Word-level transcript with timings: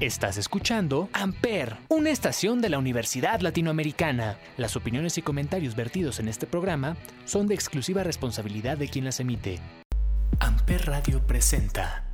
Estás 0.00 0.38
escuchando 0.38 1.10
Amper, 1.12 1.76
una 1.90 2.08
estación 2.08 2.62
de 2.62 2.70
la 2.70 2.78
Universidad 2.78 3.40
Latinoamericana. 3.40 4.38
Las 4.56 4.74
opiniones 4.74 5.18
y 5.18 5.22
comentarios 5.22 5.76
vertidos 5.76 6.20
en 6.20 6.28
este 6.28 6.46
programa 6.46 6.96
son 7.26 7.46
de 7.46 7.54
exclusiva 7.54 8.02
responsabilidad 8.02 8.78
de 8.78 8.88
quien 8.88 9.04
las 9.04 9.20
emite. 9.20 9.58
Amper 10.38 10.86
Radio 10.86 11.26
presenta. 11.26 12.06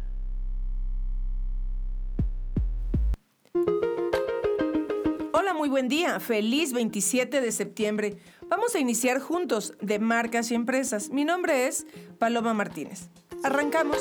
Hola, 5.32 5.54
muy 5.54 5.68
buen 5.68 5.86
día. 5.86 6.18
Feliz 6.18 6.72
27 6.72 7.40
de 7.40 7.52
septiembre. 7.52 8.18
Vamos 8.48 8.74
a 8.74 8.80
iniciar 8.80 9.20
juntos 9.20 9.74
de 9.80 10.00
marcas 10.00 10.50
y 10.50 10.56
empresas. 10.56 11.10
Mi 11.10 11.24
nombre 11.24 11.68
es 11.68 11.86
Paloma 12.18 12.52
Martínez. 12.52 13.10
Arrancamos. 13.44 14.00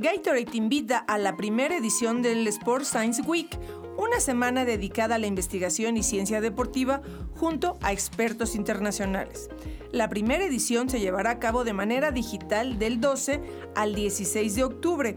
Gatorade 0.00 0.56
invita 0.56 0.98
a 0.98 1.18
la 1.18 1.36
primera 1.36 1.76
edición 1.76 2.22
del 2.22 2.46
Sports 2.46 2.86
Science 2.86 3.20
Week, 3.22 3.58
una 3.96 4.20
semana 4.20 4.64
dedicada 4.64 5.16
a 5.16 5.18
la 5.18 5.26
investigación 5.26 5.96
y 5.96 6.04
ciencia 6.04 6.40
deportiva 6.40 7.02
junto 7.34 7.76
a 7.82 7.92
expertos 7.92 8.54
internacionales. 8.54 9.50
La 9.90 10.08
primera 10.08 10.44
edición 10.44 10.88
se 10.88 11.00
llevará 11.00 11.30
a 11.30 11.38
cabo 11.40 11.64
de 11.64 11.72
manera 11.72 12.12
digital 12.12 12.78
del 12.78 13.00
12 13.00 13.42
al 13.74 13.96
16 13.96 14.54
de 14.54 14.62
octubre. 14.62 15.14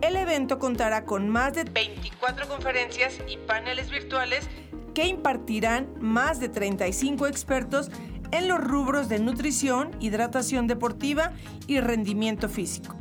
El 0.00 0.16
evento 0.16 0.58
contará 0.58 1.04
con 1.04 1.28
más 1.28 1.54
de 1.54 1.62
24 1.62 2.48
conferencias 2.48 3.20
y 3.28 3.36
paneles 3.36 3.88
virtuales 3.88 4.48
que 4.94 5.06
impartirán 5.06 5.94
más 6.00 6.40
de 6.40 6.48
35 6.48 7.28
expertos 7.28 7.88
en 8.32 8.48
los 8.48 8.58
rubros 8.60 9.08
de 9.08 9.20
nutrición, 9.20 9.92
hidratación 10.00 10.66
deportiva 10.66 11.34
y 11.68 11.78
rendimiento 11.78 12.48
físico. 12.48 12.96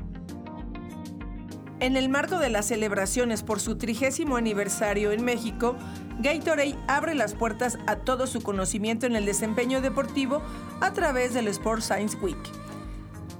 En 1.83 1.97
el 1.97 2.07
marco 2.07 2.39
de 2.39 2.49
las 2.49 2.67
celebraciones 2.67 3.43
por 3.43 3.59
su 3.59 3.77
trigésimo 3.77 4.37
aniversario 4.37 5.11
en 5.11 5.25
México, 5.25 5.75
Gatorade 6.19 6.77
abre 6.87 7.13
las 7.13 7.33
puertas 7.33 7.77
a 7.87 7.97
todo 7.97 8.25
su 8.25 8.41
conocimiento 8.41 9.05
en 9.05 9.17
el 9.17 9.25
desempeño 9.25 9.81
deportivo 9.81 10.41
a 10.79 10.93
través 10.93 11.33
del 11.33 11.49
Sports 11.49 11.87
Science 11.87 12.17
Week. 12.21 12.37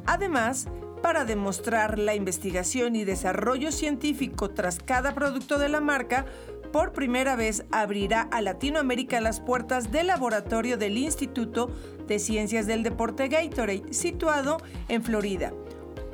Además, 0.06 0.67
para 1.02 1.23
demostrar 1.23 1.98
la 1.98 2.16
investigación 2.16 2.98
y 2.98 3.06
desarrollo 3.06 3.72
científico 3.72 4.50
tras 4.50 4.78
cada 4.78 5.16
producto 5.16 5.58
de 5.58 5.70
la 5.70 5.80
marca, 5.80 6.26
por 6.73 6.92
primera 6.92 7.38
vez 7.38 7.64
abrirá 7.72 8.23
a 8.23 8.42
Latinoamérica 8.42 9.22
las 9.22 9.39
puertas 9.39 9.89
del 9.89 10.08
laboratorio 10.08 10.76
del 10.76 10.98
Instituto 10.98 11.72
de 12.08 12.20
Ciencias 12.20 12.67
del 12.67 12.84
Deporte 12.84 13.30
Gatorade, 13.30 13.94
situado 13.94 14.58
en 14.89 15.02
Florida 15.02 15.54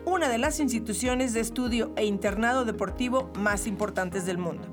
una 0.09 0.27
de 0.27 0.39
las 0.39 0.59
instituciones 0.59 1.33
de 1.33 1.39
estudio 1.39 1.93
e 1.95 2.03
internado 2.03 2.65
deportivo 2.65 3.31
más 3.37 3.67
importantes 3.67 4.25
del 4.25 4.39
mundo. 4.39 4.63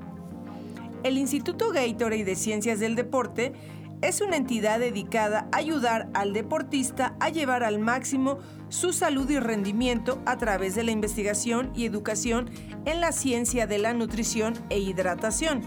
El 1.03 1.15
Instituto 1.19 1.69
Gatorade 1.71 2.25
de 2.25 2.35
Ciencias 2.35 2.79
del 2.79 2.95
Deporte 2.95 3.53
es 4.01 4.21
una 4.21 4.35
entidad 4.35 4.79
dedicada 4.79 5.47
a 5.51 5.57
ayudar 5.57 6.09
al 6.15 6.33
deportista 6.33 7.15
a 7.19 7.29
llevar 7.29 7.63
al 7.63 7.77
máximo 7.77 8.39
su 8.69 8.93
salud 8.93 9.29
y 9.29 9.37
rendimiento 9.37 10.19
a 10.25 10.37
través 10.37 10.73
de 10.73 10.83
la 10.83 10.91
investigación 10.91 11.71
y 11.75 11.85
educación 11.85 12.49
en 12.85 12.99
la 12.99 13.11
ciencia 13.11 13.67
de 13.67 13.77
la 13.77 13.93
nutrición 13.93 14.55
e 14.71 14.79
hidratación. 14.79 15.61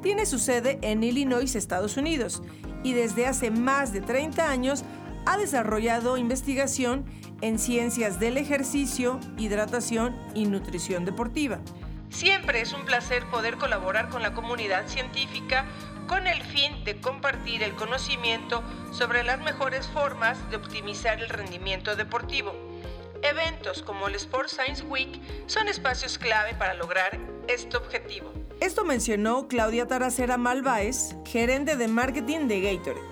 Tiene 0.00 0.26
su 0.26 0.38
sede 0.38 0.78
en 0.80 1.02
Illinois, 1.02 1.56
Estados 1.56 1.96
Unidos, 1.96 2.40
y 2.84 2.92
desde 2.92 3.26
hace 3.26 3.50
más 3.50 3.92
de 3.92 4.00
30 4.00 4.48
años 4.48 4.84
ha 5.26 5.36
desarrollado 5.36 6.16
investigación 6.16 7.04
en 7.42 7.58
ciencias 7.58 8.18
del 8.18 8.38
ejercicio, 8.38 9.20
hidratación 9.36 10.16
y 10.34 10.46
nutrición 10.46 11.04
deportiva. 11.04 11.58
Siempre 12.08 12.60
es 12.60 12.72
un 12.72 12.84
placer 12.84 13.26
poder 13.30 13.56
colaborar 13.56 14.08
con 14.08 14.22
la 14.22 14.32
comunidad 14.32 14.86
científica 14.86 15.66
con 16.06 16.26
el 16.26 16.42
fin 16.42 16.84
de 16.84 17.00
compartir 17.00 17.62
el 17.62 17.74
conocimiento 17.74 18.62
sobre 18.92 19.22
las 19.22 19.40
mejores 19.40 19.86
formas 19.88 20.38
de 20.50 20.56
optimizar 20.56 21.20
el 21.20 21.28
rendimiento 21.28 21.96
deportivo. 21.96 22.52
Eventos 23.22 23.82
como 23.82 24.08
el 24.08 24.14
Sports 24.16 24.52
Science 24.52 24.82
Week 24.84 25.20
son 25.46 25.68
espacios 25.68 26.18
clave 26.18 26.54
para 26.54 26.74
lograr 26.74 27.18
este 27.48 27.76
objetivo. 27.76 28.32
Esto 28.60 28.84
mencionó 28.84 29.48
Claudia 29.48 29.86
Taracera 29.86 30.36
Malváez, 30.36 31.16
gerente 31.24 31.76
de 31.76 31.88
marketing 31.88 32.46
de 32.46 32.60
Gatorade. 32.60 33.11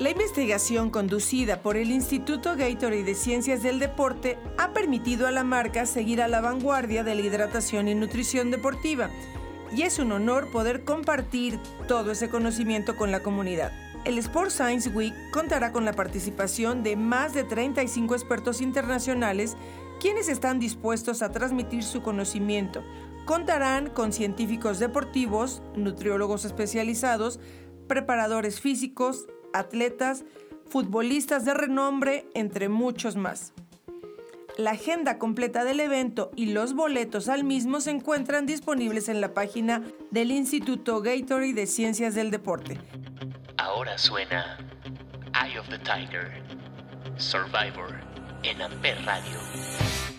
La 0.00 0.08
investigación 0.08 0.88
conducida 0.88 1.60
por 1.60 1.76
el 1.76 1.90
Instituto 1.90 2.56
Gatorade 2.56 3.04
de 3.04 3.14
Ciencias 3.14 3.62
del 3.62 3.78
Deporte 3.78 4.38
ha 4.56 4.72
permitido 4.72 5.26
a 5.26 5.30
la 5.30 5.44
marca 5.44 5.84
seguir 5.84 6.22
a 6.22 6.28
la 6.28 6.40
vanguardia 6.40 7.04
de 7.04 7.14
la 7.14 7.20
hidratación 7.20 7.86
y 7.86 7.94
nutrición 7.94 8.50
deportiva, 8.50 9.10
y 9.76 9.82
es 9.82 9.98
un 9.98 10.10
honor 10.12 10.50
poder 10.50 10.84
compartir 10.84 11.60
todo 11.86 12.12
ese 12.12 12.30
conocimiento 12.30 12.96
con 12.96 13.12
la 13.12 13.22
comunidad. 13.22 13.72
El 14.06 14.16
Sports 14.16 14.54
Science 14.54 14.88
Week 14.88 15.12
contará 15.32 15.70
con 15.70 15.84
la 15.84 15.92
participación 15.92 16.82
de 16.82 16.96
más 16.96 17.34
de 17.34 17.44
35 17.44 18.14
expertos 18.14 18.62
internacionales 18.62 19.54
quienes 20.00 20.30
están 20.30 20.58
dispuestos 20.58 21.20
a 21.20 21.30
transmitir 21.30 21.82
su 21.82 22.00
conocimiento. 22.00 22.82
Contarán 23.26 23.90
con 23.90 24.14
científicos 24.14 24.78
deportivos, 24.78 25.62
nutriólogos 25.76 26.46
especializados, 26.46 27.38
preparadores 27.86 28.62
físicos, 28.62 29.26
atletas, 29.52 30.24
futbolistas 30.68 31.44
de 31.44 31.54
renombre, 31.54 32.26
entre 32.34 32.68
muchos 32.68 33.16
más. 33.16 33.52
La 34.56 34.72
agenda 34.72 35.18
completa 35.18 35.64
del 35.64 35.80
evento 35.80 36.30
y 36.36 36.46
los 36.52 36.74
boletos 36.74 37.28
al 37.28 37.44
mismo 37.44 37.80
se 37.80 37.90
encuentran 37.90 38.46
disponibles 38.46 39.08
en 39.08 39.20
la 39.20 39.32
página 39.32 39.82
del 40.10 40.30
Instituto 40.30 41.00
Gatorade 41.00 41.54
de 41.54 41.66
Ciencias 41.66 42.14
del 42.14 42.30
Deporte. 42.30 42.78
Ahora 43.56 43.96
suena 43.96 44.58
Eye 45.34 45.58
of 45.58 45.68
the 45.68 45.78
Tiger, 45.78 46.42
Survivor 47.16 47.94
en 48.42 48.60
Amper 48.60 49.02
Radio. 49.04 50.09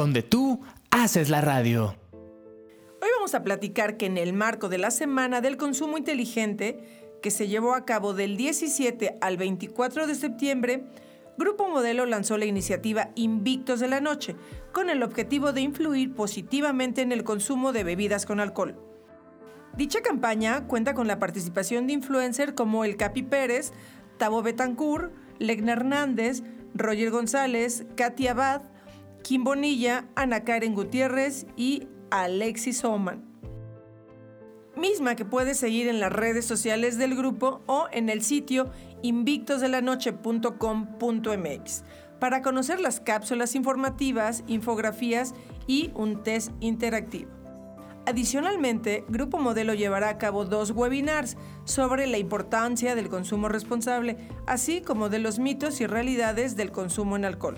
Donde 0.00 0.22
tú 0.22 0.62
haces 0.90 1.28
la 1.28 1.42
radio. 1.42 1.94
Hoy 3.02 3.08
vamos 3.16 3.34
a 3.34 3.42
platicar 3.42 3.98
que 3.98 4.06
en 4.06 4.16
el 4.16 4.32
marco 4.32 4.70
de 4.70 4.78
la 4.78 4.90
Semana 4.90 5.42
del 5.42 5.58
Consumo 5.58 5.98
Inteligente, 5.98 7.18
que 7.20 7.30
se 7.30 7.48
llevó 7.48 7.74
a 7.74 7.84
cabo 7.84 8.14
del 8.14 8.38
17 8.38 9.18
al 9.20 9.36
24 9.36 10.06
de 10.06 10.14
septiembre, 10.14 10.86
Grupo 11.36 11.68
Modelo 11.68 12.06
lanzó 12.06 12.38
la 12.38 12.46
iniciativa 12.46 13.10
Invictos 13.14 13.78
de 13.78 13.88
la 13.88 14.00
Noche, 14.00 14.36
con 14.72 14.88
el 14.88 15.02
objetivo 15.02 15.52
de 15.52 15.60
influir 15.60 16.14
positivamente 16.14 17.02
en 17.02 17.12
el 17.12 17.22
consumo 17.22 17.74
de 17.74 17.84
bebidas 17.84 18.24
con 18.24 18.40
alcohol. 18.40 18.82
Dicha 19.76 20.00
campaña 20.00 20.66
cuenta 20.66 20.94
con 20.94 21.08
la 21.08 21.18
participación 21.18 21.86
de 21.86 21.92
influencers 21.92 22.54
como 22.54 22.86
el 22.86 22.96
Capi 22.96 23.22
Pérez, 23.22 23.74
Tabo 24.16 24.40
Betancourt, 24.40 25.12
Legna 25.38 25.72
Hernández, 25.72 26.42
Roger 26.72 27.10
González, 27.10 27.84
Katia 27.96 28.30
Abad, 28.30 28.62
Kim 29.22 29.44
Bonilla, 29.44 30.08
Ana 30.14 30.44
Karen 30.44 30.74
Gutiérrez 30.74 31.46
y 31.56 31.88
Alexis 32.10 32.84
Oman. 32.84 33.30
Misma 34.76 35.16
que 35.16 35.24
puedes 35.24 35.58
seguir 35.58 35.88
en 35.88 36.00
las 36.00 36.12
redes 36.12 36.46
sociales 36.46 36.96
del 36.96 37.16
grupo 37.16 37.60
o 37.66 37.88
en 37.92 38.08
el 38.08 38.22
sitio 38.22 38.70
invictosdelanoche.com.mx 39.02 41.84
para 42.18 42.42
conocer 42.42 42.80
las 42.80 43.00
cápsulas 43.00 43.54
informativas, 43.54 44.44
infografías 44.46 45.34
y 45.66 45.90
un 45.94 46.22
test 46.22 46.52
interactivo. 46.60 47.30
Adicionalmente, 48.06 49.04
Grupo 49.08 49.38
Modelo 49.38 49.74
llevará 49.74 50.08
a 50.08 50.18
cabo 50.18 50.44
dos 50.44 50.70
webinars 50.70 51.36
sobre 51.64 52.06
la 52.06 52.18
importancia 52.18 52.94
del 52.94 53.08
consumo 53.08 53.48
responsable, 53.48 54.16
así 54.46 54.80
como 54.80 55.08
de 55.08 55.18
los 55.18 55.38
mitos 55.38 55.80
y 55.80 55.86
realidades 55.86 56.56
del 56.56 56.72
consumo 56.72 57.16
en 57.16 57.24
alcohol. 57.24 57.56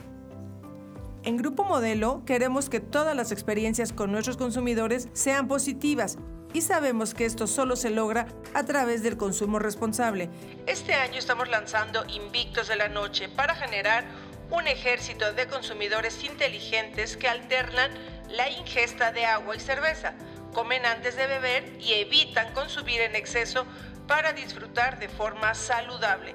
En 1.25 1.37
Grupo 1.37 1.63
Modelo 1.63 2.25
queremos 2.27 2.69
que 2.69 2.81
todas 2.81 3.15
las 3.15 3.31
experiencias 3.31 3.93
con 3.93 4.11
nuestros 4.11 4.37
consumidores 4.37 5.09
sean 5.13 5.47
positivas 5.47 6.19
y 6.53 6.63
sabemos 6.63 7.15
que 7.15 7.27
esto 7.27 7.47
solo 7.47 7.77
se 7.77 7.91
logra 7.91 8.27
a 8.55 8.65
través 8.65 9.05
del 9.05 9.17
consumo 9.17 9.61
responsable. 9.61 10.29
Este 10.67 10.95
año 10.95 11.21
estamos 11.21 11.49
lanzando 11.49 12.05
Invictos 12.09 12.67
de 12.67 12.75
la 12.75 12.89
Noche 12.89 13.29
para 13.29 13.55
generar 13.55 14.05
un 14.51 14.67
ejército 14.67 15.33
de 15.33 15.47
consumidores 15.47 16.25
inteligentes 16.25 17.17
que 17.17 17.29
alternan 17.29 17.93
la 18.29 18.51
ingesta 18.51 19.13
de 19.13 19.25
agua 19.25 19.55
y 19.55 19.61
cerveza, 19.61 20.15
comen 20.53 20.85
antes 20.85 21.17
de 21.17 21.29
beber 21.29 21.73
y 21.81 21.93
evitan 21.93 22.53
consumir 22.53 23.01
en 23.01 23.15
exceso 23.15 23.65
para 24.09 24.33
disfrutar 24.33 24.99
de 24.99 25.09
forma 25.09 25.55
saludable. 25.55 26.35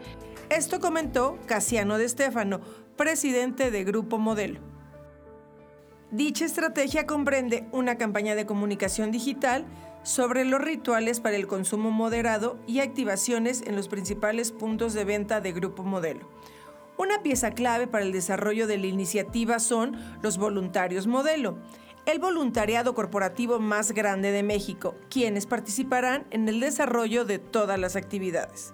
Esto 0.49 0.79
comentó 0.79 1.37
Casiano 1.45 1.97
de 1.97 2.07
Stefano, 2.07 2.61
presidente 2.95 3.69
de 3.69 3.83
Grupo 3.83 4.17
Modelo. 4.17 4.76
Dicha 6.11 6.45
estrategia 6.45 7.05
comprende 7.05 7.67
una 7.73 7.97
campaña 7.97 8.33
de 8.35 8.45
comunicación 8.45 9.11
digital 9.11 9.65
sobre 10.03 10.45
los 10.45 10.61
rituales 10.61 11.19
para 11.19 11.35
el 11.35 11.47
consumo 11.47 11.91
moderado 11.91 12.57
y 12.65 12.79
activaciones 12.79 13.61
en 13.67 13.75
los 13.75 13.89
principales 13.89 14.53
puntos 14.53 14.93
de 14.93 15.03
venta 15.03 15.41
de 15.41 15.51
Grupo 15.51 15.83
Modelo. 15.83 16.29
Una 16.97 17.21
pieza 17.23 17.51
clave 17.51 17.87
para 17.87 18.05
el 18.05 18.13
desarrollo 18.13 18.67
de 18.67 18.77
la 18.77 18.87
iniciativa 18.87 19.59
son 19.59 19.97
los 20.21 20.37
voluntarios 20.37 21.07
modelo, 21.07 21.57
el 22.05 22.19
voluntariado 22.19 22.95
corporativo 22.95 23.59
más 23.59 23.91
grande 23.91 24.31
de 24.31 24.43
México, 24.43 24.95
quienes 25.09 25.45
participarán 25.45 26.25
en 26.31 26.47
el 26.47 26.61
desarrollo 26.61 27.25
de 27.25 27.37
todas 27.37 27.77
las 27.77 27.97
actividades. 27.97 28.73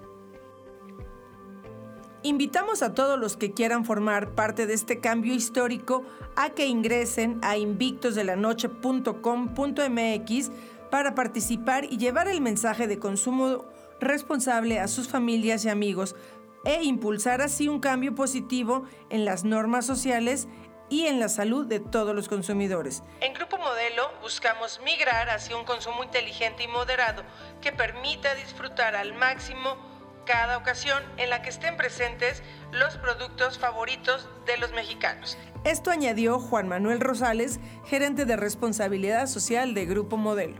Invitamos 2.24 2.82
a 2.82 2.94
todos 2.94 3.18
los 3.18 3.36
que 3.36 3.52
quieran 3.52 3.84
formar 3.84 4.30
parte 4.30 4.66
de 4.66 4.72
este 4.72 4.98
cambio 4.98 5.34
histórico 5.34 6.04
a 6.36 6.48
que 6.48 6.64
ingresen 6.64 7.38
a 7.42 7.58
invictosdelanoche.com.mx 7.58 10.50
para 10.90 11.14
participar 11.14 11.84
y 11.84 11.98
llevar 11.98 12.28
el 12.28 12.40
mensaje 12.40 12.86
de 12.86 12.98
consumo 12.98 13.66
responsable 14.00 14.80
a 14.80 14.88
sus 14.88 15.06
familias 15.06 15.66
y 15.66 15.68
amigos 15.68 16.16
e 16.64 16.82
impulsar 16.82 17.42
así 17.42 17.68
un 17.68 17.80
cambio 17.80 18.14
positivo 18.14 18.84
en 19.10 19.26
las 19.26 19.44
normas 19.44 19.84
sociales 19.84 20.48
y 20.88 21.06
en 21.06 21.20
la 21.20 21.28
salud 21.28 21.66
de 21.66 21.80
todos 21.80 22.14
los 22.14 22.30
consumidores. 22.30 23.02
En 23.20 23.34
Grupo 23.34 23.58
Modelo 23.58 24.10
buscamos 24.22 24.80
migrar 24.82 25.28
hacia 25.28 25.58
un 25.58 25.66
consumo 25.66 26.02
inteligente 26.02 26.62
y 26.62 26.68
moderado 26.68 27.22
que 27.60 27.72
permita 27.72 28.34
disfrutar 28.34 28.96
al 28.96 29.12
máximo 29.12 29.92
cada 30.24 30.58
ocasión 30.58 31.02
en 31.16 31.30
la 31.30 31.42
que 31.42 31.50
estén 31.50 31.76
presentes 31.76 32.42
los 32.72 32.96
productos 32.96 33.58
favoritos 33.58 34.28
de 34.46 34.56
los 34.58 34.72
mexicanos. 34.72 35.36
Esto 35.64 35.90
añadió 35.90 36.38
Juan 36.38 36.68
Manuel 36.68 37.00
Rosales, 37.00 37.60
gerente 37.86 38.24
de 38.24 38.36
responsabilidad 38.36 39.26
social 39.26 39.74
de 39.74 39.86
Grupo 39.86 40.16
Modelo. 40.16 40.56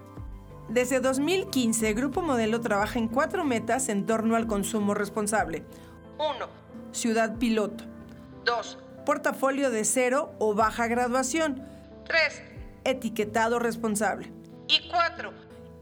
Desde 0.69 1.01
2015, 1.01 1.93
Grupo 1.93 2.23
Modelo 2.23 2.61
trabaja 2.61 2.99
en 2.99 3.09
cuatro 3.09 3.45
metas 3.45 3.89
en 3.91 4.07
torno 4.07 4.35
al 4.35 4.47
consumo 4.47 4.95
responsable. 4.95 5.65
1. 6.19 6.49
Ciudad 6.93 7.37
piloto. 7.37 7.85
2. 8.45 8.79
Portafolio 9.05 9.71
de 9.71 9.85
cero 9.85 10.35
o 10.39 10.55
baja 10.55 10.87
graduación. 10.87 11.67
3. 12.07 12.43
Etiquetado 12.85 13.59
responsable. 13.59 14.33
Y 14.69 14.89
4. 14.89 15.33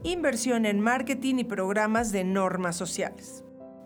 Inversión 0.03 0.65
en 0.65 0.81
marketing 0.81 1.35
y 1.37 1.43
programas 1.45 2.11
de 2.11 2.25
normas 2.25 2.75
sociales. 2.75 3.42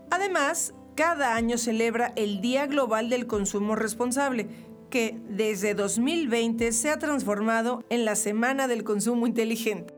Además, 0.09 0.73
cada 0.95 1.35
año 1.35 1.57
celebra 1.57 2.13
el 2.15 2.41
Día 2.41 2.65
Global 2.67 3.09
del 3.09 3.27
Consumo 3.27 3.75
Responsable, 3.75 4.47
que 4.89 5.17
desde 5.29 5.73
2020 5.73 6.71
se 6.71 6.89
ha 6.89 6.97
transformado 6.97 7.83
en 7.89 8.05
la 8.05 8.15
Semana 8.15 8.67
del 8.67 8.83
Consumo 8.83 9.27
Inteligente. 9.27 9.93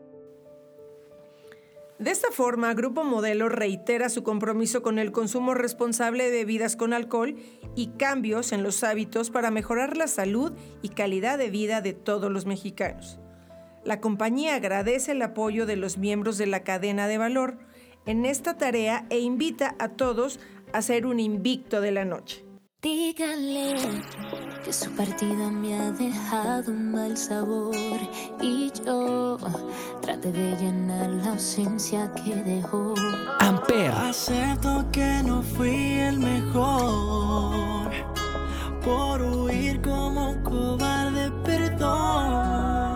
De 1.99 2.11
esta 2.11 2.31
forma, 2.31 2.73
Grupo 2.73 3.03
Modelo 3.03 3.49
reitera 3.49 4.07
su 4.07 4.23
compromiso 4.23 4.81
con 4.81 4.99
el 4.99 5.11
consumo 5.11 5.53
responsable 5.53 6.23
de 6.25 6.31
bebidas 6.31 6.77
con 6.77 6.93
alcohol 6.93 7.35
y 7.75 7.87
cambios 7.97 8.53
en 8.53 8.63
los 8.63 8.85
hábitos 8.85 9.29
para 9.29 9.51
mejorar 9.51 9.97
la 9.97 10.07
salud 10.07 10.53
y 10.81 10.89
calidad 10.89 11.37
de 11.37 11.49
vida 11.49 11.81
de 11.81 11.91
todos 11.91 12.31
los 12.31 12.45
mexicanos. 12.45 13.19
La 13.83 13.99
compañía 13.99 14.55
agradece 14.55 15.11
el 15.11 15.21
apoyo 15.21 15.65
de 15.65 15.75
los 15.75 15.97
miembros 15.97 16.37
de 16.37 16.47
la 16.47 16.63
cadena 16.63 17.09
de 17.09 17.17
valor, 17.17 17.57
en 18.09 18.25
esta 18.25 18.57
tarea 18.57 19.05
e 19.11 19.19
invita 19.19 19.75
a 19.77 19.89
todos 19.89 20.39
a 20.73 20.81
ser 20.81 21.05
un 21.05 21.19
invicto 21.19 21.79
de 21.79 21.91
la 21.91 22.05
noche. 22.05 22.43
Díganle 22.81 23.75
que 24.65 24.73
su 24.73 24.89
partida 24.95 25.51
me 25.51 25.77
ha 25.77 25.91
dejado 25.91 26.71
un 26.71 26.91
mal 26.91 27.15
sabor 27.15 27.75
y 28.41 28.71
yo 28.83 29.37
trate 30.01 30.31
de 30.31 30.55
llenar 30.57 31.09
la 31.11 31.33
ausencia 31.33 32.11
que 32.15 32.33
dejó. 32.33 32.95
Amper. 33.39 33.91
Acepto 33.91 34.85
que 34.91 35.21
no 35.23 35.43
fui 35.43 35.99
el 35.99 36.17
mejor 36.17 37.91
por 38.83 39.21
huir 39.21 39.81
como 39.81 40.41
cobarde, 40.43 41.29
perdón. 41.43 42.88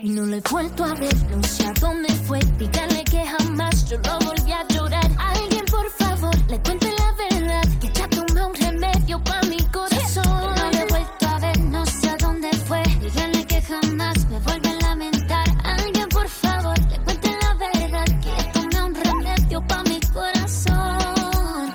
Y 0.00 0.10
no 0.10 0.24
le 0.26 0.36
he 0.36 0.40
vuelto 0.48 0.84
a 0.84 0.94
ver, 0.94 1.14
no 1.28 1.42
sé 1.42 1.66
a 1.66 1.72
dónde 1.80 2.08
fue. 2.26 2.38
Díganle 2.56 3.02
que 3.04 3.24
jamás 3.26 3.88
yo 3.88 3.98
lo 3.98 4.18
volví 4.26 4.52
a 4.52 4.64
llorar. 4.68 5.10
Alguien, 5.18 5.64
por 5.64 5.90
favor, 5.90 6.36
le 6.48 6.60
cuente 6.60 6.92
la 6.96 7.12
verdad. 7.12 7.62
Que 7.80 7.88
ya 7.92 8.08
tomé 8.08 8.46
un 8.46 8.54
remedio 8.54 9.22
para 9.24 9.42
mi 9.48 9.58
corazón. 9.72 10.54
No 10.54 10.70
le 10.70 10.82
he 10.82 10.86
vuelto 10.86 11.26
a 11.28 11.38
ver, 11.40 11.58
no 11.60 11.84
sé 11.84 12.10
a 12.10 12.16
dónde 12.16 12.50
fue. 12.66 12.82
Díganle 13.00 13.44
que 13.44 13.60
jamás 13.60 14.24
me 14.28 14.38
vuelve 14.38 14.68
a 14.68 14.74
lamentar. 14.88 15.46
Alguien, 15.64 16.08
por 16.10 16.28
favor, 16.28 16.78
le 16.78 16.98
cuente 17.00 17.36
la 17.42 17.54
verdad. 17.54 18.06
Que 18.22 18.30
le 18.30 18.44
tomé 18.52 18.84
un 18.84 18.94
remedio 18.94 19.66
para 19.66 19.82
mi 19.82 20.00
corazón. 20.12 21.74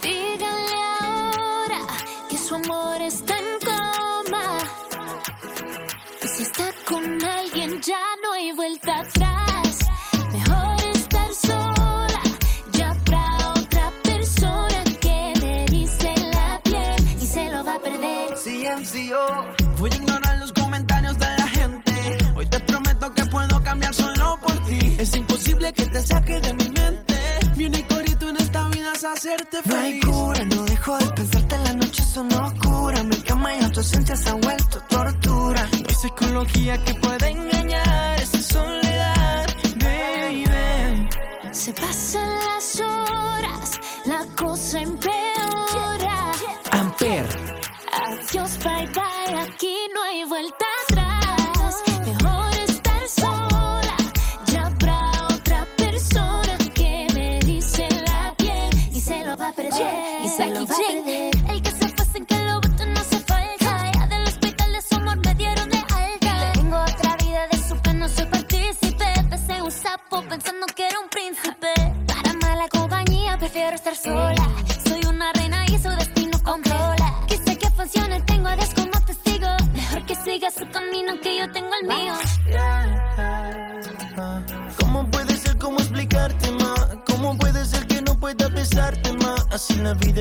Díganle 0.00 0.78
ahora 1.00 1.80
que 2.30 2.38
su 2.38 2.54
amor 2.54 3.02
está 3.02 3.41
vuelta 8.54 9.00
atrás. 9.00 9.78
Mejor 10.32 10.76
estar 10.94 11.34
sola, 11.34 12.22
ya 12.72 12.94
para 13.04 13.50
otra 13.50 13.92
persona 14.02 14.84
que 15.00 15.32
me 15.40 15.66
dice 15.66 16.14
la 16.32 16.60
piel 16.62 17.18
y 17.20 17.26
se 17.26 17.50
lo 17.50 17.64
va 17.64 17.74
a 17.74 17.78
perder. 17.78 18.34
CMCO, 18.34 19.78
voy 19.78 19.90
a 19.90 19.96
ignorar 19.96 20.38
los 20.38 20.52
comentarios 20.52 21.18
de 21.18 21.26
la 21.26 21.48
gente. 21.48 21.92
Hoy 22.36 22.46
te 22.46 22.60
prometo 22.60 23.12
que 23.14 23.24
puedo 23.26 23.62
cambiar 23.62 23.94
solo 23.94 24.38
por 24.42 24.58
ti. 24.64 24.96
Es 24.98 25.14
imposible 25.16 25.72
que 25.72 25.86
te 25.86 26.00
saque 26.02 26.40
de 26.40 26.54
mi 26.54 26.68
mente. 26.68 27.14
Mi 27.56 27.66
único 27.66 27.94
rito 27.96 28.28
en 28.28 28.36
esta 28.36 28.68
vida 28.68 28.92
es 28.94 29.04
hacerte 29.04 29.62
feliz. 29.62 29.74
No 29.74 29.78
hay 29.78 30.00
cura, 30.00 30.44
no 30.44 30.64
dejo 30.64 30.98
de 30.98 31.06
pensarte 31.06 31.54
en 31.54 31.64
la 31.64 31.72
noche, 31.74 32.02
eso 32.02 32.24
no 32.24 32.52
cura. 32.62 33.02
Mi 33.04 33.16
cama 33.16 33.54
y 33.54 33.70
tu 33.70 33.80
ausencia 33.80 34.16
se 34.16 34.28
ha 34.28 34.34
vuelto 34.34 34.80
tortura. 34.88 35.68
No 35.72 35.88
hay 35.88 35.94
psicología 35.94 36.82
que 36.84 36.94
Adiós, 48.52 48.58
bye 48.58 48.86
bye, 48.88 49.40
aquí 49.40 49.76
no 49.94 50.02
hay 50.02 50.24
vuelta 50.24 50.66
El 61.48 61.62
que 61.62 61.70
se 61.70 61.88
fue 61.88 62.04
sin 62.12 62.26
que 62.26 62.36
lo 62.44 62.54
voto 62.54 62.86
no 62.86 63.04
se 63.04 63.18
falta. 63.20 63.92
Ya 63.92 64.06
del 64.06 64.22
hospital 64.22 64.72
de 64.72 64.82
su 64.82 64.94
amor 64.96 65.16
me 65.18 65.34
dieron 65.34 65.68
de 65.68 65.78
alta. 65.78 66.52
Tengo 66.54 66.76
otra 66.76 67.16
vida 67.16 67.46
de 67.50 67.58
su 67.58 67.80
que 67.80 67.92
no 67.94 68.08
soy 68.08 68.26
partícipe. 68.26 69.04
Besé 69.28 69.62
un 69.62 69.70
sapo 69.70 70.22
pensando 70.28 70.66
que 70.74 70.86
era 70.86 71.00
un 71.00 71.08
príncipe. 71.08 71.72
Para 72.06 72.32
mala 72.34 72.68
compañía 72.68 73.36
prefiero 73.38 73.74
estar 73.74 73.96
sola. 73.96 74.41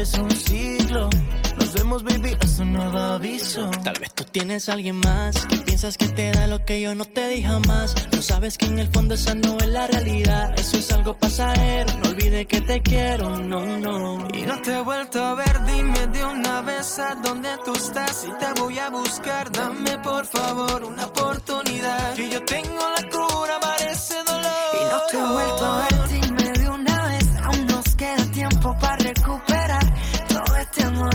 Es 0.01 0.17
un 0.17 0.31
ciclo. 0.31 1.09
Nos 1.57 1.73
vemos, 1.73 2.03
baby, 2.03 2.35
hasta 2.41 2.63
un 2.63 2.73
nuevo 2.73 2.97
aviso. 2.97 3.69
Tal 3.83 3.93
vez 3.99 4.13
tú 4.13 4.23
tienes 4.23 4.67
a 4.67 4.73
alguien 4.73 4.95
más 4.97 5.45
que 5.45 5.57
piensas 5.57 5.95
que 5.97 6.07
te 6.07 6.31
da 6.31 6.47
lo 6.47 6.65
que 6.65 6.81
yo 6.81 6.95
no 6.95 7.05
te 7.05 7.27
di 7.27 7.43
jamás. 7.43 7.93
No 8.11 8.21
sabes 8.21 8.57
que 8.57 8.65
en 8.65 8.79
el 8.79 8.87
fondo 8.87 9.13
esa 9.13 9.35
no 9.35 9.57
es 9.57 9.67
la 9.67 9.87
realidad. 9.87 10.53
Eso 10.57 10.77
es 10.77 10.91
algo 10.91 11.15
pasajero. 11.17 11.93
No 12.03 12.09
olvides 12.09 12.47
que 12.47 12.61
te 12.61 12.81
quiero, 12.81 13.37
no, 13.37 13.77
no. 13.77 14.27
Y 14.33 14.41
no 14.41 14.61
te 14.61 14.73
he 14.73 14.81
vuelto 14.81 15.23
a 15.23 15.35
ver, 15.35 15.65
dime 15.65 16.07
de 16.07 16.25
una 16.25 16.61
vez 16.61 16.97
a 16.97 17.15
dónde 17.15 17.49
tú 17.63 17.73
estás. 17.73 18.25
Y 18.27 18.31
te 18.39 18.59
voy 18.59 18.79
a 18.79 18.89
buscar, 18.89 19.51
dame 19.51 19.99
por 19.99 20.25
favor 20.25 20.83
una 20.83 21.05
oportunidad. 21.05 22.15
Que 22.15 22.29
yo 22.29 22.43
tengo 22.45 22.83
la 22.97 23.09
cura 23.09 23.59
para 23.59 23.91
ese 23.91 24.15
dolor. 24.23 24.51
Y 24.73 24.83
no 24.91 24.99
te 25.11 25.17
he 25.17 25.33
vuelto 25.33 25.65
a 25.65 25.77
ver, 25.77 26.10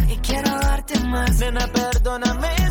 Y 0.09 0.16
quiero 0.19 0.50
darte 0.61 0.99
más. 1.00 1.38
Nena, 1.38 1.66
perdóname 1.69 2.65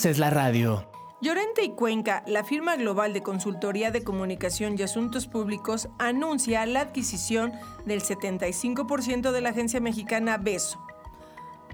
haces 0.00 0.18
la 0.18 0.30
radio. 0.30 0.88
Llorente 1.20 1.62
y 1.62 1.72
Cuenca, 1.72 2.24
la 2.26 2.42
firma 2.42 2.74
global 2.76 3.12
de 3.12 3.22
consultoría 3.22 3.90
de 3.90 4.02
comunicación 4.02 4.76
y 4.78 4.82
asuntos 4.82 5.26
públicos, 5.26 5.90
anuncia 5.98 6.64
la 6.64 6.80
adquisición 6.80 7.52
del 7.84 8.00
75% 8.00 9.30
de 9.30 9.40
la 9.42 9.50
agencia 9.50 9.78
mexicana 9.78 10.38
Beso. 10.38 10.82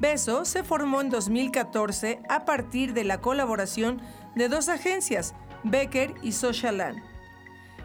Beso 0.00 0.45
se 0.45 0.64
formó 0.64 1.02
en 1.02 1.11
2014 1.11 2.21
a 2.28 2.45
partir 2.45 2.95
de 2.95 3.04
la 3.04 3.21
colaboración 3.21 4.02
de 4.35 4.49
dos 4.49 4.68
agencias, 4.68 5.37
Becker 5.62 6.12
y 6.21 6.33
Socialan. 6.33 6.97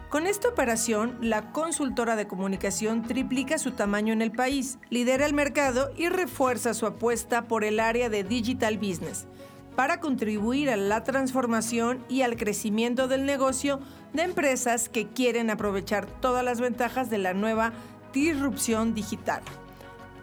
Con 0.10 0.26
esta 0.26 0.50
operación, 0.50 1.20
la 1.22 1.52
consultora 1.52 2.16
de 2.16 2.26
comunicación 2.26 3.04
triplica 3.04 3.60
su 3.60 3.74
tamaño 3.74 4.12
en 4.12 4.24
el 4.24 4.32
país, 4.32 4.80
lidera 4.90 5.28
el 5.28 5.36
mercado 5.36 5.92
y 5.96 6.10
refuerza 6.10 6.74
su 6.74 6.88
apuesta 6.88 7.48
por 7.48 7.64
el 7.64 7.80
área 7.80 8.10
de 8.10 8.24
digital 8.24 8.80
business 8.80 9.28
para 9.76 10.00
contribuir 10.00 10.70
a 10.70 10.78
la 10.78 11.04
transformación 11.04 12.04
y 12.10 12.22
al 12.24 12.38
crecimiento 12.38 13.08
del 13.08 13.26
negocio 13.26 13.80
de 14.14 14.24
empresas 14.24 14.90
que 14.90 15.08
quieren 15.08 15.50
aprovechar 15.50 16.06
todas 16.06 16.44
las 16.44 16.60
ventajas 16.60 17.10
de 17.10 17.18
la 17.18 17.34
nueva 17.34 17.74
disrupción 18.14 18.94
digital. 18.94 19.42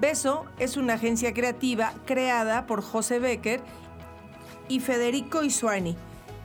Beso 0.01 0.45
es 0.59 0.77
una 0.77 0.95
agencia 0.95 1.35
creativa 1.35 1.93
creada 2.07 2.67
por 2.67 2.83
José 2.83 3.19
Becker 3.19 3.61
y 4.69 4.81
Federico 4.81 5.43
Isuani, 5.43 5.97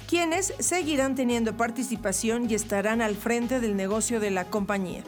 quienes 0.07 0.53
seguirán 0.59 1.15
teniendo 1.15 1.55
participación 1.55 2.49
y 2.49 2.55
estarán 2.55 3.01
al 3.01 3.15
frente 3.15 3.59
del 3.59 3.75
negocio 3.75 4.19
de 4.19 4.31
la 4.31 4.45
compañía. 4.45 5.03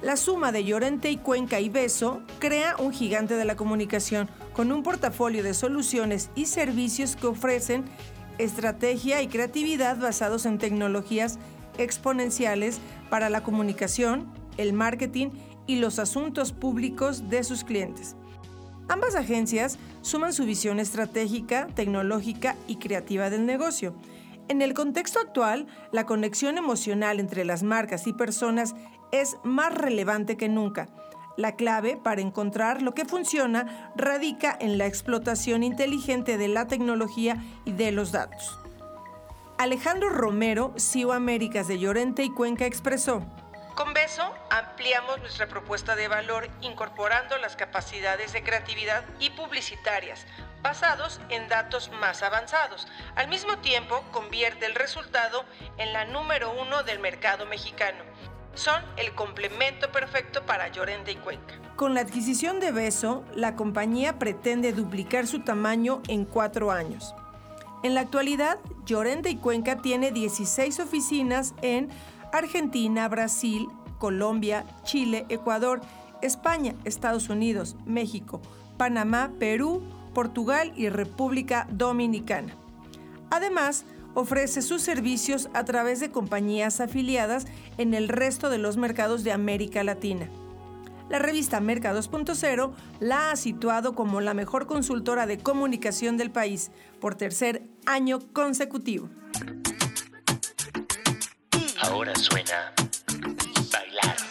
La 0.00 0.16
suma 0.16 0.52
de 0.52 0.62
Llorente 0.62 1.10
y 1.10 1.16
Cuenca 1.16 1.58
y 1.58 1.68
Beso 1.68 2.22
crea 2.38 2.76
un 2.78 2.92
gigante 2.92 3.34
de 3.34 3.44
la 3.44 3.56
comunicación 3.56 4.30
con 4.52 4.70
un 4.70 4.84
portafolio 4.84 5.42
de 5.42 5.54
soluciones 5.54 6.30
y 6.36 6.46
servicios 6.46 7.16
que 7.16 7.26
ofrecen 7.26 7.84
estrategia 8.38 9.22
y 9.22 9.26
creatividad 9.26 9.98
basados 9.98 10.46
en 10.46 10.58
tecnologías 10.58 11.40
exponenciales 11.78 12.78
para 13.10 13.28
la 13.28 13.42
comunicación, 13.42 14.32
el 14.56 14.72
marketing 14.72 15.30
y 15.66 15.76
los 15.76 15.98
asuntos 15.98 16.52
públicos 16.52 17.28
de 17.28 17.42
sus 17.42 17.64
clientes. 17.64 18.14
Ambas 18.86 19.16
agencias 19.16 19.78
suman 20.02 20.32
su 20.32 20.46
visión 20.46 20.78
estratégica, 20.78 21.66
tecnológica 21.74 22.54
y 22.68 22.76
creativa 22.76 23.30
del 23.30 23.46
negocio. 23.46 23.94
En 24.48 24.62
el 24.62 24.72
contexto 24.72 25.20
actual, 25.20 25.66
la 25.92 26.06
conexión 26.06 26.56
emocional 26.56 27.20
entre 27.20 27.44
las 27.44 27.62
marcas 27.62 28.06
y 28.06 28.14
personas 28.14 28.74
es 29.12 29.36
más 29.44 29.74
relevante 29.74 30.38
que 30.38 30.48
nunca. 30.48 30.88
La 31.36 31.54
clave 31.54 31.98
para 32.02 32.22
encontrar 32.22 32.80
lo 32.80 32.94
que 32.94 33.04
funciona 33.04 33.92
radica 33.94 34.56
en 34.58 34.78
la 34.78 34.86
explotación 34.86 35.62
inteligente 35.62 36.38
de 36.38 36.48
la 36.48 36.66
tecnología 36.66 37.36
y 37.66 37.72
de 37.72 37.92
los 37.92 38.10
datos. 38.10 38.58
Alejandro 39.58 40.08
Romero, 40.08 40.72
CEO 40.78 41.12
Américas 41.12 41.68
de 41.68 41.78
Llorente 41.78 42.24
y 42.24 42.30
Cuenca, 42.30 42.64
expresó, 42.64 43.22
con 43.78 43.94
Beso 43.94 44.34
ampliamos 44.50 45.20
nuestra 45.20 45.46
propuesta 45.46 45.94
de 45.94 46.08
valor 46.08 46.48
incorporando 46.62 47.38
las 47.38 47.54
capacidades 47.54 48.32
de 48.32 48.42
creatividad 48.42 49.04
y 49.20 49.30
publicitarias 49.30 50.26
basados 50.62 51.20
en 51.28 51.48
datos 51.48 51.90
más 52.00 52.22
avanzados. 52.22 52.86
Al 53.16 53.28
mismo 53.28 53.58
tiempo, 53.58 54.02
convierte 54.12 54.66
el 54.66 54.74
resultado 54.74 55.44
en 55.76 55.92
la 55.92 56.04
número 56.04 56.52
uno 56.52 56.82
del 56.82 56.98
mercado 56.98 57.46
mexicano. 57.46 58.02
Son 58.54 58.82
el 58.96 59.14
complemento 59.14 59.92
perfecto 59.92 60.44
para 60.44 60.68
Llorente 60.68 61.12
y 61.12 61.16
Cuenca. 61.16 61.54
Con 61.76 61.94
la 61.94 62.00
adquisición 62.00 62.58
de 62.58 62.72
Beso, 62.72 63.24
la 63.34 63.54
compañía 63.54 64.18
pretende 64.18 64.72
duplicar 64.72 65.26
su 65.26 65.40
tamaño 65.40 66.02
en 66.08 66.24
cuatro 66.24 66.72
años. 66.72 67.14
En 67.84 67.94
la 67.94 68.00
actualidad, 68.00 68.58
Llorente 68.84 69.30
y 69.30 69.36
Cuenca 69.36 69.76
tiene 69.76 70.10
16 70.10 70.80
oficinas 70.80 71.54
en 71.62 71.88
Argentina, 72.32 73.08
Brasil, 73.08 73.68
Colombia, 73.98 74.64
Chile, 74.82 75.26
Ecuador, 75.28 75.80
España, 76.20 76.74
Estados 76.84 77.28
Unidos, 77.28 77.76
México, 77.86 78.40
Panamá, 78.76 79.30
Perú, 79.38 79.82
Portugal 80.18 80.72
y 80.74 80.88
República 80.88 81.68
Dominicana. 81.70 82.52
Además, 83.30 83.84
ofrece 84.14 84.62
sus 84.62 84.82
servicios 84.82 85.48
a 85.54 85.64
través 85.64 86.00
de 86.00 86.10
compañías 86.10 86.80
afiliadas 86.80 87.46
en 87.76 87.94
el 87.94 88.08
resto 88.08 88.50
de 88.50 88.58
los 88.58 88.76
mercados 88.76 89.22
de 89.22 89.30
América 89.30 89.84
Latina. 89.84 90.28
La 91.08 91.20
revista 91.20 91.60
Mercados.0 91.60 92.72
la 92.98 93.30
ha 93.30 93.36
situado 93.36 93.94
como 93.94 94.20
la 94.20 94.34
mejor 94.34 94.66
consultora 94.66 95.28
de 95.28 95.38
comunicación 95.38 96.16
del 96.16 96.32
país 96.32 96.72
por 97.00 97.14
tercer 97.14 97.62
año 97.86 98.18
consecutivo. 98.32 99.08
Ahora 101.80 102.12
suena 102.16 102.74
Bailar 103.70 104.27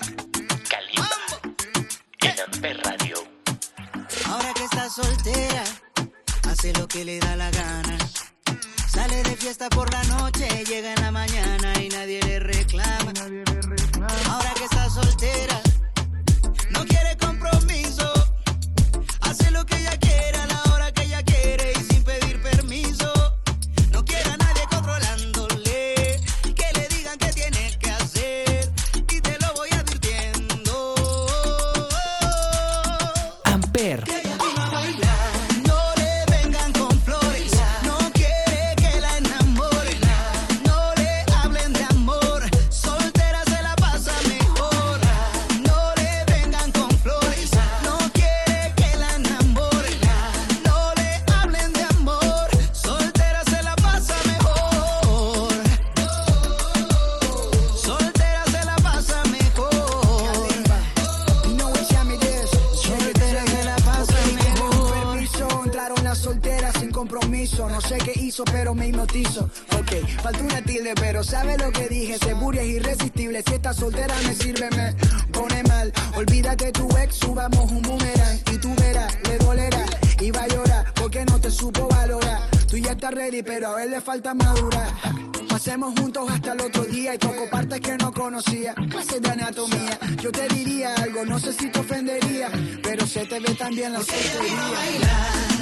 soltera, 4.89 5.63
hace 6.49 6.71
lo 6.73 6.87
que 6.87 7.03
le 7.03 7.19
da 7.19 7.35
la 7.35 7.51
gana. 7.51 7.97
Sale 8.87 9.17
de 9.23 9.35
fiesta 9.35 9.35
fiesta 9.35 9.69
por 9.69 9.91
la 9.91 10.03
noche, 10.05 10.47
llega 10.65 10.93
en 10.93 11.01
la 11.01 11.11
mañana 11.11 11.73
y 11.81 11.89
nadie 11.89 12.21
le 12.23 12.39
reclama. 12.39 13.11
Ahora 14.29 14.53
que 14.55 14.63
está 14.63 14.89
No 67.77 67.81
sé 67.81 67.99
qué 67.99 68.19
hizo, 68.19 68.43
pero 68.45 68.73
me 68.73 68.87
hipnotizo. 68.87 69.51
Ok, 69.77 70.09
falta 70.23 70.39
una 70.39 70.63
tilde, 70.63 70.95
pero 70.95 71.23
sabe 71.23 71.59
lo 71.59 71.71
que 71.71 71.87
dije. 71.87 72.17
Seguro 72.17 72.59
es 72.59 72.65
irresistible. 72.65 73.43
Si 73.45 73.53
esta 73.53 73.71
soltera 73.71 74.15
me 74.25 74.33
sirve, 74.33 74.67
me 74.71 74.95
pone 75.31 75.61
mal. 75.61 75.93
Olvídate 76.15 76.71
tu 76.71 76.89
ex, 76.97 77.17
subamos 77.17 77.71
un 77.71 77.83
boomerang. 77.83 78.39
Y 78.51 78.57
tú 78.57 78.73
verás, 78.79 79.15
le 79.29 79.37
dolerá. 79.37 79.85
Y 80.19 80.31
va 80.31 80.41
a 80.41 80.47
llorar 80.47 80.91
porque 80.95 81.23
no 81.25 81.39
te 81.39 81.51
supo 81.51 81.87
valorar. 81.87 82.49
Tú 82.67 82.77
ya 82.77 82.93
estás 82.93 83.13
ready, 83.13 83.43
pero 83.43 83.75
a 83.75 83.83
él 83.83 83.91
le 83.91 84.01
falta 84.01 84.33
madurar. 84.33 84.91
Pasemos 85.47 85.93
juntos 85.99 86.31
hasta 86.31 86.53
el 86.53 86.61
otro 86.61 86.83
día 86.85 87.13
y 87.13 87.19
toco 87.19 87.47
partes 87.47 87.79
que 87.79 87.95
no 87.95 88.11
conocía. 88.11 88.73
Clases 88.89 89.21
de 89.21 89.29
anatomía. 89.29 89.99
Yo 90.19 90.31
te 90.31 90.47
diría 90.47 90.95
algo, 90.95 91.23
no 91.25 91.39
sé 91.39 91.53
si 91.53 91.69
te 91.69 91.79
ofendería, 91.79 92.49
pero 92.81 93.05
se 93.05 93.23
te 93.27 93.39
ve 93.39 93.53
también 93.53 93.93
la 93.93 93.99
soltería. 93.99 95.56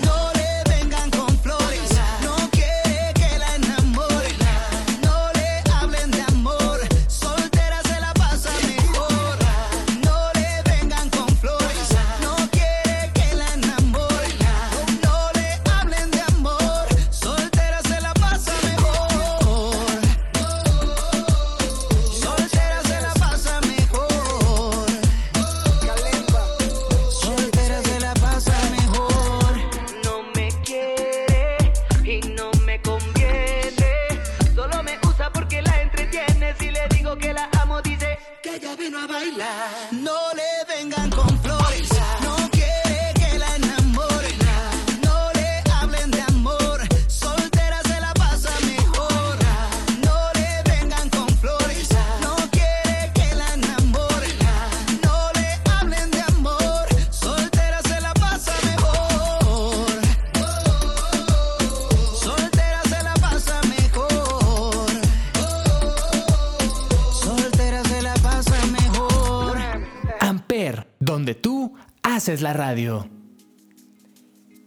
Haces 72.25 72.41
la 72.41 72.53
radio. 72.53 73.07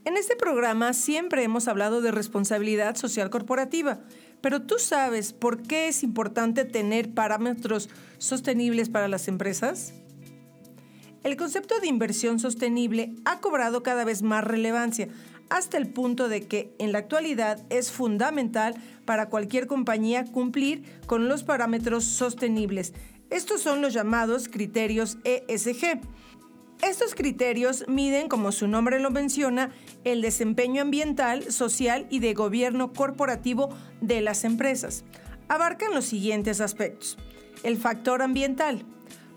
En 0.04 0.16
este 0.16 0.36
programa 0.36 0.92
siempre 0.92 1.42
hemos 1.42 1.66
hablado 1.66 2.00
de 2.00 2.12
responsabilidad 2.12 2.94
social 2.94 3.30
corporativa, 3.30 3.98
pero 4.40 4.62
¿tú 4.62 4.78
sabes 4.78 5.32
por 5.32 5.64
qué 5.64 5.88
es 5.88 6.04
importante 6.04 6.64
tener 6.64 7.14
parámetros 7.14 7.90
sostenibles 8.18 8.90
para 8.90 9.08
las 9.08 9.26
empresas? 9.26 9.92
El 11.24 11.36
concepto 11.36 11.80
de 11.80 11.88
inversión 11.88 12.38
sostenible 12.38 13.12
ha 13.24 13.40
cobrado 13.40 13.82
cada 13.82 14.04
vez 14.04 14.22
más 14.22 14.44
relevancia, 14.44 15.08
hasta 15.50 15.78
el 15.78 15.88
punto 15.88 16.28
de 16.28 16.46
que 16.46 16.72
en 16.78 16.92
la 16.92 16.98
actualidad 16.98 17.66
es 17.70 17.90
fundamental 17.90 18.76
para 19.04 19.30
cualquier 19.30 19.66
compañía 19.66 20.26
cumplir 20.26 20.84
con 21.06 21.26
los 21.28 21.42
parámetros 21.42 22.04
sostenibles. 22.04 22.92
Estos 23.30 23.60
son 23.60 23.82
los 23.82 23.92
llamados 23.92 24.48
criterios 24.48 25.18
ESG. 25.24 26.00
Estos 26.82 27.16
criterios 27.16 27.84
miden, 27.88 28.28
como 28.28 28.52
su 28.52 28.68
nombre 28.68 29.00
lo 29.00 29.10
menciona, 29.10 29.72
el 30.04 30.22
desempeño 30.22 30.80
ambiental, 30.82 31.50
social 31.50 32.06
y 32.08 32.20
de 32.20 32.34
gobierno 32.34 32.92
corporativo 32.92 33.70
de 34.00 34.20
las 34.20 34.44
empresas. 34.44 35.04
Abarcan 35.48 35.92
los 35.92 36.04
siguientes 36.04 36.60
aspectos. 36.60 37.18
El 37.64 37.78
factor 37.78 38.22
ambiental, 38.22 38.84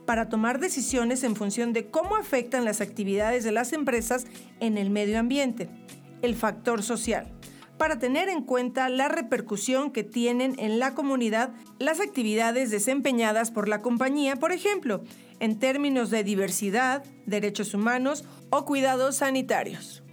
para 0.05 0.29
tomar 0.29 0.59
decisiones 0.59 1.23
en 1.23 1.35
función 1.35 1.73
de 1.73 1.89
cómo 1.89 2.15
afectan 2.15 2.63
las 2.63 2.79
actividades 2.79 3.43
de 3.43 3.51
las 3.51 3.73
empresas 3.73 4.27
en 4.59 4.77
el 4.77 4.91
medio 4.91 5.17
ambiente. 5.17 5.67
El 6.21 6.35
factor 6.35 6.83
social, 6.83 7.31
para 7.81 7.97
tener 7.97 8.29
en 8.29 8.43
cuenta 8.43 8.89
la 8.89 9.07
repercusión 9.07 9.89
que 9.89 10.03
tienen 10.03 10.53
en 10.59 10.77
la 10.77 10.93
comunidad 10.93 11.49
las 11.79 11.99
actividades 11.99 12.69
desempeñadas 12.69 13.49
por 13.49 13.67
la 13.67 13.81
compañía, 13.81 14.35
por 14.35 14.51
ejemplo, 14.51 15.03
en 15.39 15.57
términos 15.57 16.11
de 16.11 16.23
diversidad, 16.23 17.03
derechos 17.25 17.73
humanos 17.73 18.23
o 18.51 18.65
cuidados 18.65 19.15
sanitarios. 19.15 20.03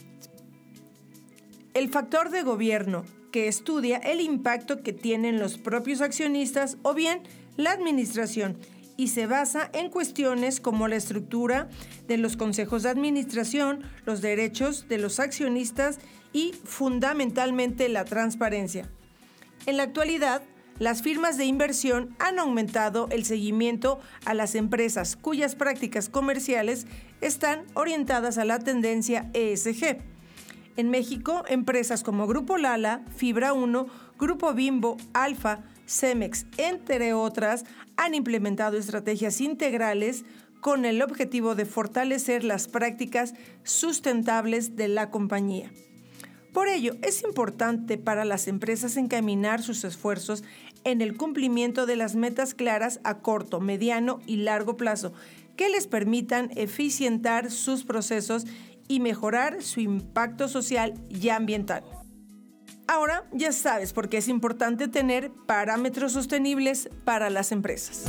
El 1.74 1.90
factor 1.90 2.30
de 2.30 2.42
gobierno, 2.42 3.04
que 3.32 3.48
estudia 3.48 3.98
el 3.98 4.22
impacto 4.22 4.82
que 4.82 4.94
tienen 4.94 5.38
los 5.38 5.58
propios 5.58 6.00
accionistas 6.00 6.78
o 6.80 6.94
bien 6.94 7.20
la 7.58 7.72
administración 7.72 8.56
y 8.96 9.08
se 9.08 9.26
basa 9.26 9.70
en 9.74 9.90
cuestiones 9.90 10.58
como 10.58 10.88
la 10.88 10.96
estructura 10.96 11.68
de 12.08 12.16
los 12.16 12.38
consejos 12.38 12.84
de 12.84 12.88
administración, 12.88 13.82
los 14.06 14.22
derechos 14.22 14.88
de 14.88 14.96
los 14.96 15.20
accionistas 15.20 15.98
y 16.32 16.52
fundamentalmente 16.64 17.88
la 17.88 18.04
transparencia. 18.04 18.90
En 19.66 19.76
la 19.76 19.84
actualidad, 19.84 20.42
las 20.78 21.02
firmas 21.02 21.36
de 21.36 21.44
inversión 21.44 22.14
han 22.20 22.38
aumentado 22.38 23.08
el 23.10 23.24
seguimiento 23.24 23.98
a 24.24 24.34
las 24.34 24.54
empresas 24.54 25.16
cuyas 25.16 25.56
prácticas 25.56 26.08
comerciales 26.08 26.86
están 27.20 27.64
orientadas 27.74 28.38
a 28.38 28.44
la 28.44 28.60
tendencia 28.60 29.28
ESG. 29.34 29.98
En 30.76 30.90
México, 30.90 31.42
empresas 31.48 32.04
como 32.04 32.28
Grupo 32.28 32.56
Lala, 32.56 33.02
Fibra 33.16 33.52
1, 33.52 33.86
Grupo 34.18 34.54
Bimbo, 34.54 34.96
Alfa, 35.12 35.64
Cemex, 35.86 36.46
entre 36.56 37.12
otras, 37.12 37.64
han 37.96 38.14
implementado 38.14 38.76
estrategias 38.76 39.40
integrales 39.40 40.24
con 40.60 40.84
el 40.84 41.02
objetivo 41.02 41.56
de 41.56 41.66
fortalecer 41.66 42.44
las 42.44 42.68
prácticas 42.68 43.34
sustentables 43.64 44.76
de 44.76 44.86
la 44.86 45.10
compañía. 45.10 45.72
Por 46.52 46.68
ello, 46.68 46.94
es 47.02 47.22
importante 47.22 47.98
para 47.98 48.24
las 48.24 48.48
empresas 48.48 48.96
encaminar 48.96 49.62
sus 49.62 49.84
esfuerzos 49.84 50.44
en 50.84 51.00
el 51.00 51.16
cumplimiento 51.16 51.86
de 51.86 51.96
las 51.96 52.14
metas 52.14 52.54
claras 52.54 53.00
a 53.04 53.18
corto, 53.18 53.60
mediano 53.60 54.20
y 54.26 54.36
largo 54.36 54.76
plazo 54.76 55.12
que 55.56 55.68
les 55.68 55.86
permitan 55.86 56.50
eficientar 56.56 57.50
sus 57.50 57.84
procesos 57.84 58.46
y 58.86 59.00
mejorar 59.00 59.62
su 59.62 59.80
impacto 59.80 60.48
social 60.48 60.94
y 61.10 61.28
ambiental. 61.28 61.84
Ahora 62.86 63.24
ya 63.32 63.52
sabes 63.52 63.92
por 63.92 64.08
qué 64.08 64.18
es 64.18 64.28
importante 64.28 64.88
tener 64.88 65.30
parámetros 65.46 66.12
sostenibles 66.12 66.88
para 67.04 67.28
las 67.28 67.52
empresas. 67.52 68.04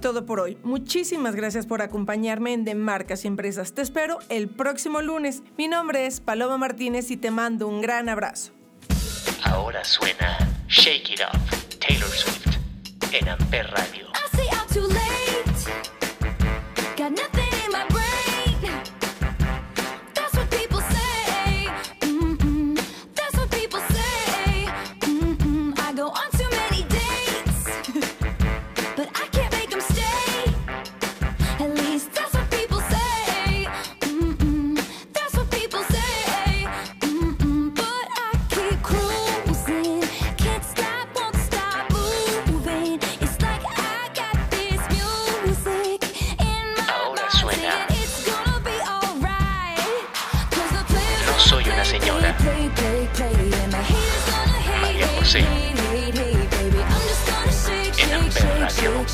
todo 0.00 0.26
por 0.26 0.40
hoy. 0.40 0.58
Muchísimas 0.62 1.34
gracias 1.34 1.66
por 1.66 1.82
acompañarme 1.82 2.52
en 2.52 2.64
De 2.64 2.74
Marcas 2.74 3.24
y 3.24 3.28
Empresas. 3.28 3.72
Te 3.72 3.82
espero 3.82 4.18
el 4.28 4.48
próximo 4.48 5.02
lunes. 5.02 5.42
Mi 5.56 5.68
nombre 5.68 6.06
es 6.06 6.20
Paloma 6.20 6.58
Martínez 6.58 7.10
y 7.10 7.16
te 7.16 7.30
mando 7.30 7.68
un 7.68 7.80
gran 7.80 8.08
abrazo. 8.08 8.52
Ahora 9.44 9.84
suena 9.84 10.38
Shake 10.68 11.10
It 11.10 11.20
Up, 11.20 11.78
Taylor 11.78 12.08
Swift, 12.08 12.58
en 13.12 13.28
Amper 13.28 13.70
Radio. 13.70 14.15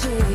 to 0.02 0.31